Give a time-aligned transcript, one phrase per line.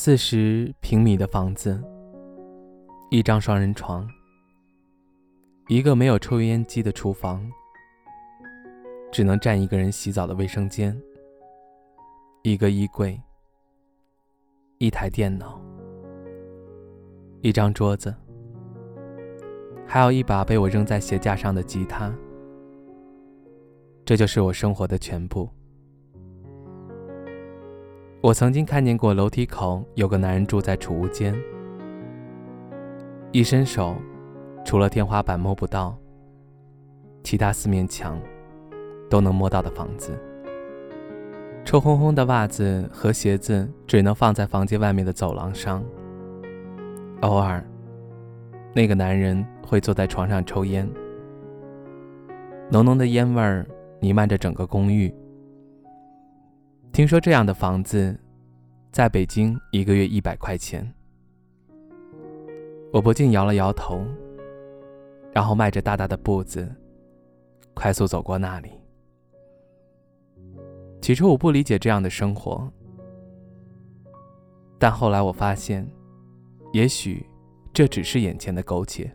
[0.00, 1.82] 四十平米的房子，
[3.10, 4.08] 一张双人床，
[5.66, 7.44] 一个没有抽烟机的厨房，
[9.10, 10.96] 只能站一个人洗澡的卫生间，
[12.44, 13.20] 一个衣柜，
[14.78, 15.60] 一台电脑，
[17.40, 18.14] 一张桌子，
[19.84, 22.14] 还有一把被我扔在鞋架上的吉他。
[24.04, 25.50] 这就是我生活的全部。
[28.20, 31.32] 我曾经看见过楼梯口有个男人住在储物间，
[33.30, 33.94] 一伸手，
[34.64, 35.96] 除了天花板摸不到，
[37.22, 38.20] 其他四面墙
[39.08, 40.18] 都能摸到的房子。
[41.64, 45.80] 臭烘烘的袜子和鞋子只能放在房间外面的走廊上。
[47.20, 47.64] 偶尔，
[48.74, 50.90] 那个男人会坐在床上抽烟，
[52.68, 53.64] 浓浓的烟味儿
[54.00, 55.14] 弥漫着整个公寓。
[56.98, 58.18] 听说这样的房子，
[58.90, 60.84] 在北京一个月一百块钱。
[62.92, 64.04] 我不禁摇了摇头，
[65.30, 66.68] 然后迈着大大的步子，
[67.72, 68.70] 快速走过那里。
[71.00, 72.68] 起初我不理解这样的生活，
[74.76, 75.88] 但后来我发现，
[76.72, 77.24] 也许
[77.72, 79.08] 这只是眼前的苟且。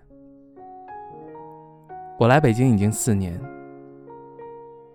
[2.18, 3.38] 我来北京已经四年，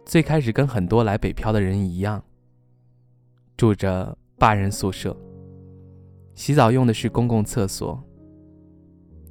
[0.06, 2.25] 最开始跟很多来北漂的人一样。
[3.59, 5.14] 住着八人宿舍，
[6.36, 8.01] 洗澡用的是公共厕所。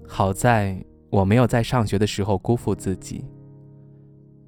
[0.06, 3.24] 好在我没有在上学的时候辜负自己，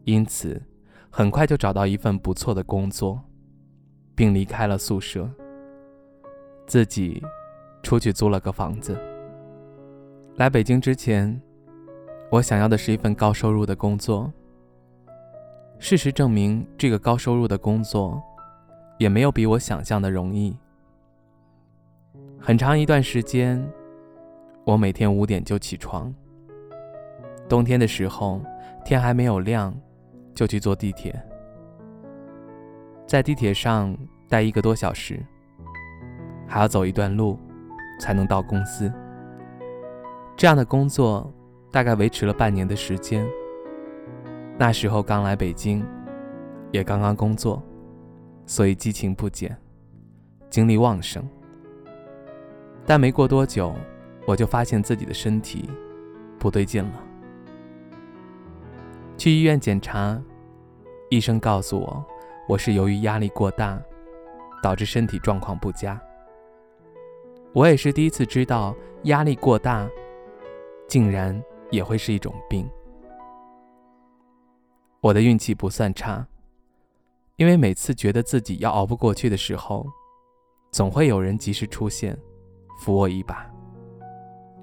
[0.04, 0.62] 因此
[1.10, 3.22] 很快就找到一份不错的工作，
[4.16, 5.30] 并离开了宿舍，
[6.68, 7.24] 自己
[7.82, 8.98] 出去租了个房子。
[10.36, 11.42] 来北京之前，
[12.30, 14.30] 我想要的是一份高收入的工作。
[15.78, 18.22] 事实证明，这个高收入的工作。
[19.00, 20.56] 也没有比我想象的容易。
[22.38, 23.66] 很长一段时间，
[24.66, 26.14] 我每天五点就起床。
[27.48, 28.42] 冬天的时候，
[28.86, 29.74] 天还没有亮，
[30.36, 31.18] 就去坐地铁，
[33.08, 35.26] 在地铁上待一个多小时，
[36.46, 37.40] 还要走一段路，
[38.02, 38.92] 才能到公司。
[40.36, 41.34] 这样的工作
[41.72, 43.26] 大概维持了半年的时间。
[44.58, 45.86] 那时候刚来北京，
[46.72, 47.64] 也刚刚工作。
[48.50, 49.56] 所以激情不减，
[50.50, 51.24] 精力旺盛。
[52.84, 53.76] 但没过多久，
[54.26, 55.70] 我就发现自己的身体
[56.40, 57.04] 不对劲了。
[59.20, 60.20] 去医院检查，
[61.12, 62.04] 医生告诉我，
[62.48, 63.80] 我是由于压力过大，
[64.64, 66.02] 导致身体状况不佳。
[67.54, 69.88] 我也是第一次知道，压力过大，
[70.88, 71.40] 竟然
[71.70, 72.68] 也会是一种病。
[75.02, 76.26] 我的运气不算差。
[77.40, 79.88] 因为每次觉得自己要熬不过去的时候，
[80.72, 82.18] 总会有人及时出现，
[82.82, 83.50] 扶我一把。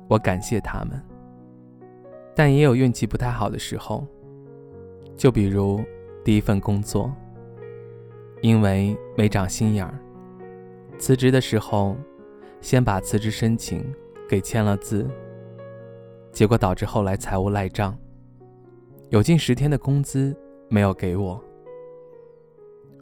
[0.09, 1.03] 我感谢他们，
[2.35, 4.07] 但也有运气不太好的时候。
[5.17, 5.83] 就比如
[6.23, 7.11] 第一份工作，
[8.43, 9.99] 因为没长心眼儿，
[10.99, 11.97] 辞职的时候，
[12.61, 13.83] 先把辞职申请
[14.29, 15.09] 给签了字，
[16.31, 17.97] 结果导致后来财务赖账，
[19.09, 20.37] 有近十天的工资
[20.69, 21.43] 没有给我。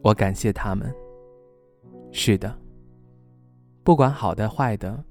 [0.05, 0.95] 我感谢他们。
[2.13, 2.55] 是的，
[3.83, 5.03] 不管好的坏的，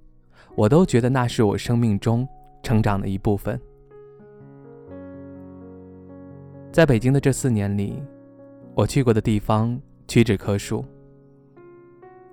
[0.55, 2.27] 我都觉得那是我生命中
[2.61, 3.59] 成长的一部分。
[6.71, 8.01] 在北京的这四年里，
[8.75, 10.85] 我去过的地方屈指可数。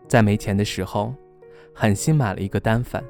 [0.06, 1.14] 在没钱的时候，
[1.74, 3.02] 狠心买了一个单反，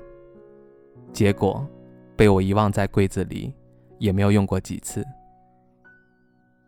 [1.13, 1.67] 结果
[2.15, 3.53] 被我遗忘在柜子里，
[3.99, 5.05] 也没有用过几次。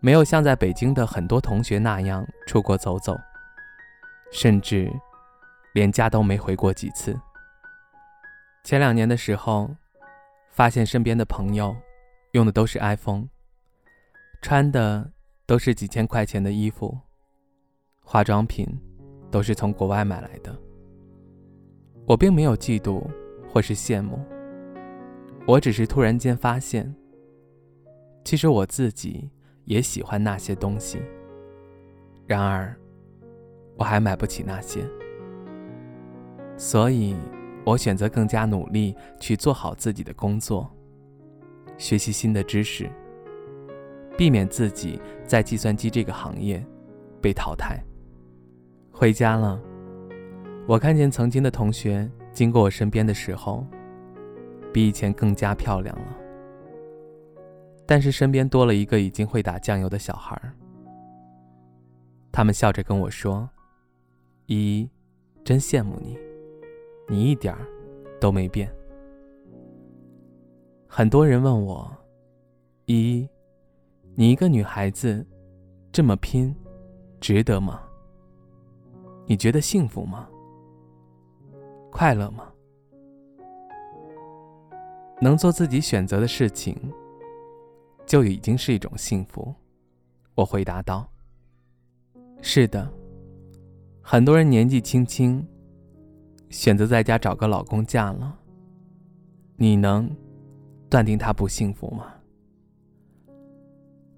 [0.05, 3.17] 没有像在北京的很多同学那样出国走走，
[4.33, 4.93] 甚至
[5.75, 7.17] 连家都没回过几次。
[8.65, 9.71] 前两年的时候，
[10.51, 11.77] 发现身边的朋友
[12.33, 13.29] 用的都是 iPhone，
[14.43, 15.09] 穿的
[15.47, 16.99] 都是几千块钱的衣服，
[18.05, 18.67] 化妆品
[19.31, 20.53] 都是从国外买来的。
[22.07, 23.09] 我并没有嫉妒
[23.49, 24.19] 或是羡慕，
[25.47, 26.93] 我只是突然间发现，
[28.25, 29.31] 其实我自己。
[29.65, 31.01] 也喜欢那些东西，
[32.27, 32.75] 然而，
[33.77, 34.81] 我还买不起那些，
[36.57, 37.17] 所以
[37.65, 40.71] 我选择更加努力去做好自己的工作，
[41.79, 42.91] 学习新的知识，
[44.17, 46.65] 避免自己在计算机这个行业
[47.21, 47.83] 被淘汰。
[48.91, 49.61] 回家了，
[50.67, 53.67] 我看见曾经的同学经过我身边的时候，
[54.73, 56.17] 比以前更加漂亮了。
[57.87, 60.53] 但是身边多了一个已经会打酱油的小孩儿。
[62.31, 63.49] 他们笑着跟我说
[64.47, 64.91] ：“依依，
[65.45, 66.17] 真羡慕你，
[67.09, 67.67] 你一点儿
[68.21, 68.73] 都没变。”
[70.89, 71.91] 很多人问我
[72.87, 73.29] ：“依依，
[74.15, 75.27] 你一个女孩子
[75.91, 76.55] 这么拼，
[77.21, 77.83] 值得吗？
[79.27, 80.29] 你觉得幸福吗？
[81.91, 82.51] 快乐吗？
[85.21, 86.75] 能做自己选择的事情，
[88.13, 89.55] 就已经是一种幸福。”
[90.37, 91.11] 我回答道。
[92.43, 92.93] 是的，
[94.03, 95.43] 很多人年纪轻轻
[96.51, 98.39] 选择在家找个老公嫁了。
[99.57, 100.15] 你能
[100.91, 102.13] 断定他不幸福吗？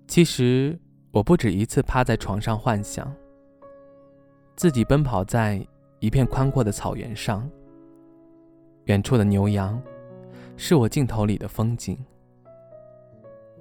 [0.08, 0.76] 其实
[1.12, 3.14] 我不止一次趴在床上幻想，
[4.56, 5.64] 自己奔跑在
[6.00, 7.49] 一片宽阔的草原上，
[8.87, 9.81] 远处的牛羊
[10.56, 11.96] 是我镜头里的风景。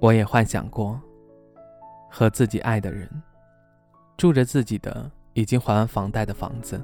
[0.00, 1.00] 我也幻想过
[2.10, 3.08] 和自己爱的人。
[4.16, 6.80] 住着自己的已经还完房贷的房子，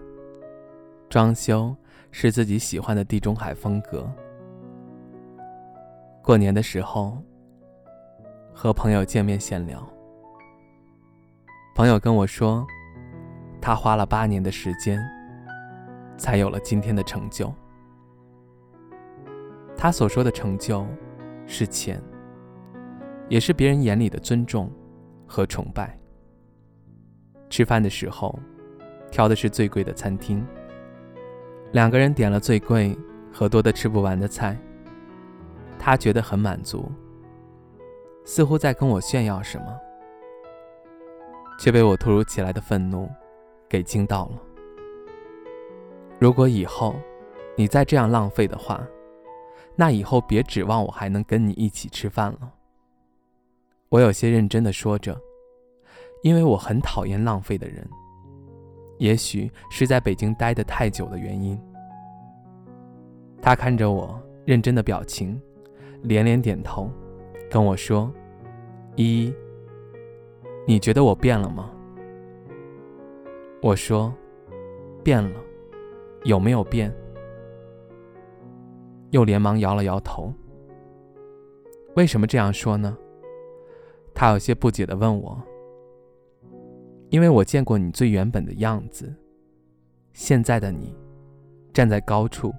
[1.09, 1.75] 装修
[2.11, 4.13] 是自己喜欢的地中海风格。
[6.23, 7.17] 过年的时候，
[8.53, 9.81] 和朋友见面闲聊，
[11.77, 12.67] 朋友跟我说，
[13.61, 15.01] 他花了八年的时间，
[16.19, 17.53] 才有了今天的成就。
[19.77, 20.85] 他所说的成就，
[21.47, 22.03] 是钱，
[23.31, 24.71] 也是别人眼里的尊重
[25.25, 25.97] 和崇拜。
[27.49, 28.37] 吃饭的时候，
[29.11, 30.45] 挑的是最贵的餐厅。
[31.73, 32.95] 两个人点了最贵
[33.33, 34.59] 和多的吃不完的菜，
[35.79, 36.91] 他觉得很满足，
[38.25, 39.79] 似乎在跟我炫耀什么，
[41.59, 43.09] 却被我突如其来的愤怒
[43.69, 44.43] 给惊到了。
[46.19, 46.97] 如果以后
[47.57, 48.85] 你再这样浪费的话，
[49.77, 52.53] 那以后别指望我还能跟你一起吃饭了。
[53.91, 55.21] 我有些认真的说着。
[56.23, 57.89] 因为我很讨厌浪费的人，
[58.99, 61.59] 也许是在北京待得太久的原因。
[63.41, 65.41] 他看着我认真的表情，
[66.03, 66.91] 连连点头，
[67.51, 68.13] 跟我说
[68.97, 69.35] ：“依依，
[70.67, 71.71] 你觉得我变了吗？”
[73.63, 74.13] 我说
[75.03, 75.41] ：“变了，
[76.25, 76.95] 有没有变？”
[79.09, 80.31] 又连忙摇了摇头。
[81.97, 82.95] 为什么这样说呢？
[84.21, 85.43] 他有些不解的问我。
[87.09, 89.11] 因为我见过你最原本的样子，
[90.13, 90.95] 现在的你，
[91.73, 92.55] 站在高处。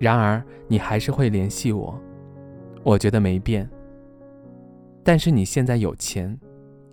[0.00, 2.00] 然而你还是会联系我，
[2.82, 3.68] 我觉得没变。
[5.04, 6.40] 但是你现在有钱，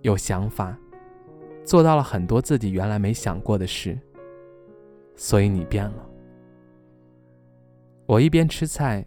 [0.02, 0.78] 有想法，
[1.64, 3.98] 做到了很多自己原来没想过的事，
[5.16, 6.06] 所以你变了。
[8.04, 9.02] 我一边吃菜，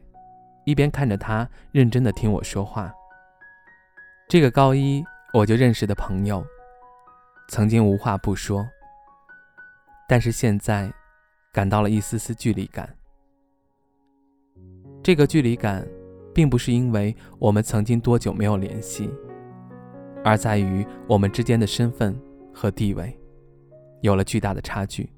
[0.65, 2.91] 一边看着他认真的听我说话。
[4.27, 5.03] 这个高一
[5.33, 6.43] 我就认识的朋友。
[7.49, 8.65] 曾经无话不说，
[10.07, 10.91] 但是现在
[11.51, 12.89] 感到了一丝丝距离感。
[15.03, 15.85] 这个距离感，
[16.33, 19.11] 并不是因为我们曾经多久没有联系，
[20.23, 22.19] 而在于我们之间的身份
[22.53, 23.15] 和地位
[24.01, 25.11] 有了巨大的差距。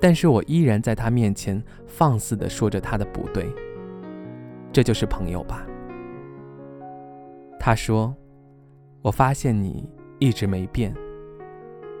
[0.00, 3.52] 但是我依然在他面前放肆地说着他的不对，
[4.72, 5.66] 这就是朋友吧？
[7.64, 8.14] 他说
[9.00, 9.88] ：“我发现你。”
[10.20, 10.94] 一直没变，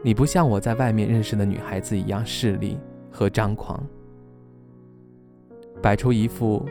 [0.02, 2.78] 你不像我在外面认识的女孩子一样势利
[3.10, 3.84] 和张狂，
[5.82, 6.64] 摆出一副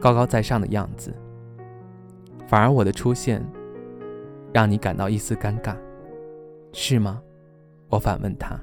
[0.00, 1.14] 高高在上的样子。
[2.48, 3.44] 反而我的出现，
[4.52, 5.76] 让你感到一丝尴尬，
[6.72, 7.22] 是吗？
[7.88, 8.58] 我反问他。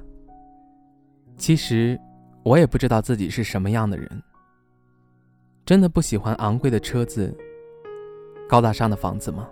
[1.36, 1.98] 其实
[2.42, 4.22] 我也不知道自己是什么样的人，
[5.64, 7.34] 真的不喜欢昂贵的车子、
[8.48, 9.48] 高大上的房子吗？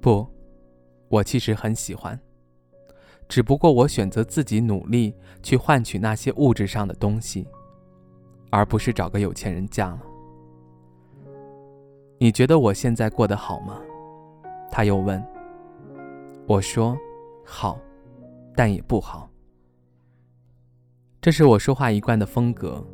[0.00, 0.26] 不。
[1.08, 2.18] 我其实很喜欢，
[3.28, 7.48] 只不过我选择自己努力去换取那些物质上的东西，
[8.48, 10.02] 而不是找个有钱人嫁了。
[12.18, 13.80] 你觉得我现在过得好吗？
[14.70, 15.20] 他又问。
[16.46, 16.96] 我说
[17.44, 17.76] 好，
[18.54, 19.28] 但也不好。
[21.20, 22.86] 这是我说话一贯的风格，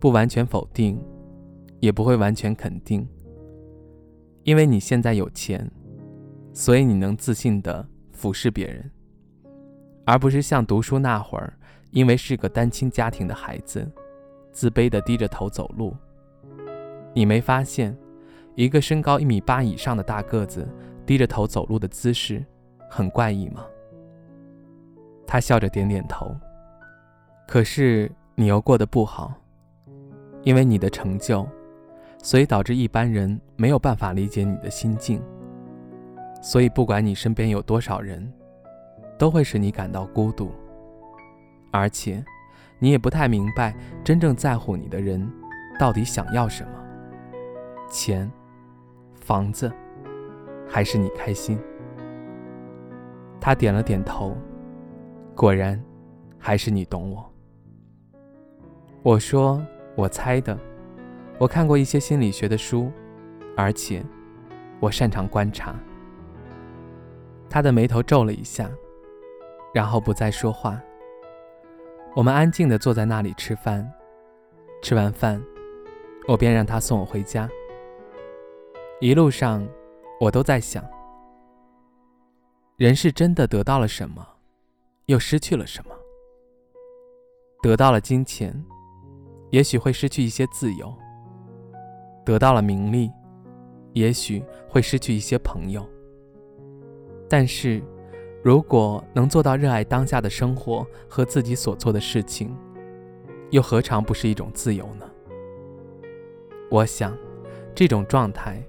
[0.00, 1.00] 不完全否定，
[1.78, 3.06] 也不会完全肯定。
[4.42, 5.70] 因为你现在有钱。
[6.54, 8.88] 所以你能自信的俯视别人，
[10.04, 11.52] 而不是像读书那会儿，
[11.90, 13.84] 因为是个单亲家庭的孩子，
[14.52, 15.94] 自卑的低着头走路。
[17.12, 17.94] 你没发现，
[18.54, 20.66] 一个身高一米八以上的大个子
[21.04, 22.42] 低着头走路的姿势
[22.88, 23.66] 很怪异吗？
[25.26, 26.32] 他笑着点点头。
[27.48, 29.34] 可是你又过得不好，
[30.44, 31.44] 因为你的成就，
[32.22, 35.20] 所以导致一般人没有办法理解你的心境。
[36.44, 38.30] 所以不管你身边有多少人，
[39.18, 40.52] 都会使你感到孤独。
[41.70, 42.22] 而且，
[42.78, 43.74] 你也不太明白
[44.04, 45.26] 真正在乎你的人
[45.80, 46.70] 到底想要什么：
[47.88, 48.30] 钱、
[49.14, 49.72] 房子，
[50.68, 51.58] 还是你开心？
[53.40, 54.36] 他点了点头，
[55.34, 55.82] 果然，
[56.38, 57.32] 还是你懂我。
[59.02, 59.64] 我说，
[59.96, 60.58] 我猜的。
[61.38, 62.92] 我看过一些心理学的书，
[63.56, 64.04] 而且
[64.78, 65.74] 我擅长观察。
[67.54, 68.68] 他的眉头皱了一下，
[69.72, 70.82] 然后不再说话。
[72.16, 73.88] 我们安静地坐在那里吃饭。
[74.82, 75.40] 吃完饭，
[76.26, 77.48] 我便让他送我回家。
[79.00, 79.64] 一路上，
[80.20, 80.84] 我都在想：
[82.76, 84.26] 人是真的得到了什么，
[85.06, 85.94] 又失去了什么？
[87.62, 88.52] 得到了金钱。
[89.50, 90.92] 也许会失去一些自由，
[92.26, 93.12] 得到了名利，
[93.92, 95.88] 也许会失去一些朋友。
[97.36, 97.82] 但是，
[98.44, 102.56] 如果能做到热爱当下的生活和自己所做的事情，
[103.50, 105.10] 又何尝不是一种自由呢？
[106.70, 107.12] 我想，
[107.74, 108.64] 这种状态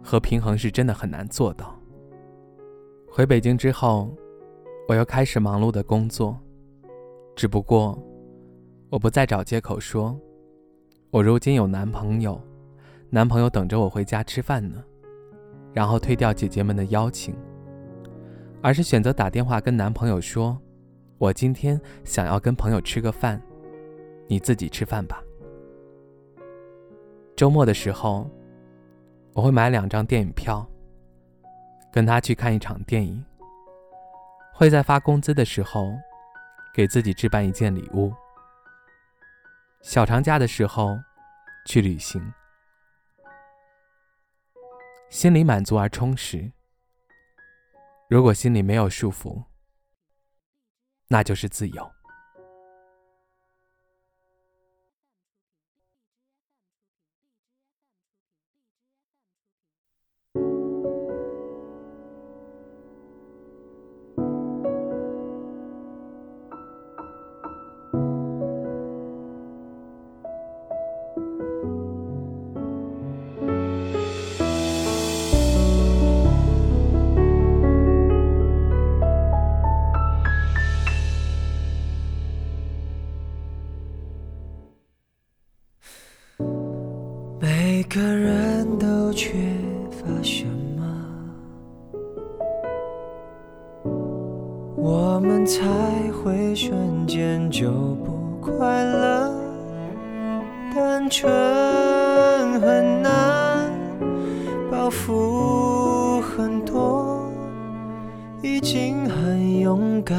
[0.00, 1.76] 和平衡是真的很难做到。
[3.10, 4.14] 回北京之后，
[4.86, 6.38] 我又开始忙碌的工作，
[7.34, 8.00] 只不过。
[8.90, 10.16] 我不再找借口说，
[11.10, 12.40] 我如今有男朋友，
[13.10, 14.84] 男朋友等着我回家吃饭呢，
[15.72, 17.34] 然后推掉姐姐们的邀请，
[18.60, 20.60] 而是选择打电话跟男朋友说，
[21.16, 23.40] 我今天想要跟朋友吃个饭，
[24.26, 25.22] 你自己吃饭吧。
[27.36, 28.28] 周末的时候，
[29.32, 30.68] 我会买两张电影票，
[31.92, 33.24] 跟他去看一场电影，
[34.52, 35.94] 会在发工资的时候，
[36.74, 38.12] 给自己置办一件礼物。
[39.82, 40.98] 小长假的时候，
[41.64, 42.20] 去旅行，
[45.08, 46.50] 心里满足而充实。
[48.08, 49.44] 如果心里没有束缚，
[51.08, 51.97] 那就是自由。
[87.40, 89.32] 每个人都缺
[89.92, 90.44] 乏什
[90.76, 90.82] 么，
[94.76, 95.62] 我们才
[96.12, 97.70] 会瞬间就
[98.04, 99.32] 不快乐。
[100.74, 101.30] 单纯
[102.60, 103.70] 很难，
[104.68, 107.30] 包袱很多，
[108.42, 110.18] 已经很勇敢，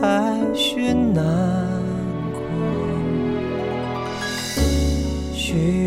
[0.00, 1.43] 还是难。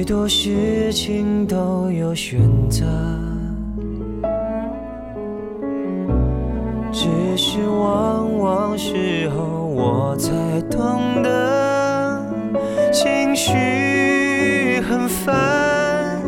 [0.08, 2.86] 多事情都有选择，
[6.94, 10.32] 只是往往时候我才
[10.72, 12.26] 懂得，
[12.94, 16.22] 情绪很烦，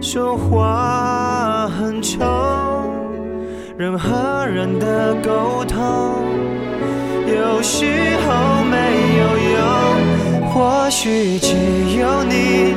[0.00, 2.24] 说话很冲，
[3.76, 5.80] 人和人的沟通
[7.26, 7.86] 有时
[8.24, 8.76] 候没
[9.18, 11.56] 有用，或许只
[11.98, 12.76] 有你。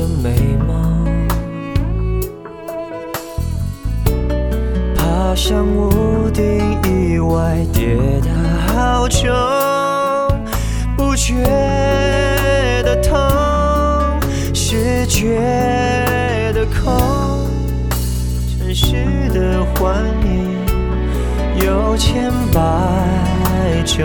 [0.00, 0.30] 的美
[0.66, 1.04] 梦，
[4.96, 6.42] 爬上屋顶，
[6.84, 8.30] 意外跌倒。
[8.72, 9.28] 好重，
[10.96, 11.34] 不觉
[12.82, 13.20] 得痛，
[14.54, 15.38] 是觉
[16.54, 17.46] 得空。
[18.48, 20.64] 城市的幻影
[21.62, 22.58] 有千百
[23.84, 23.98] 种，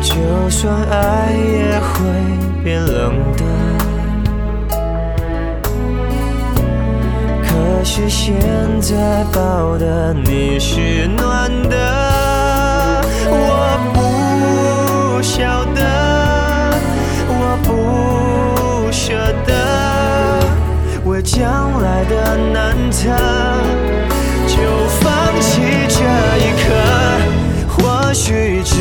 [0.00, 1.98] 就算爱也会
[2.66, 3.44] 变冷的。
[7.44, 8.34] 可是现
[8.80, 11.76] 在抱的你是暖的，
[13.28, 15.80] 我不晓得，
[17.28, 19.14] 我不舍
[19.46, 20.42] 得，
[21.08, 23.10] 为将来的难测，
[24.48, 24.56] 就
[25.00, 26.02] 放弃这
[26.42, 26.74] 一刻。
[27.68, 28.74] 或许只